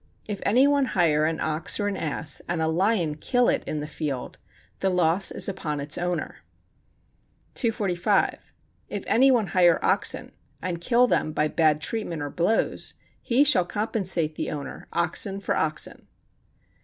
[0.27, 3.81] If any one hire an ox or an ass, and a lion kill it in
[3.81, 4.39] the field,
[4.79, 6.37] the loss is upon its owner.
[7.53, 8.51] 245.
[8.89, 13.63] If any one hire oxen, and kill them by bad treatment or blows, he shall
[13.63, 16.07] compensate the owner, oxen for oxen.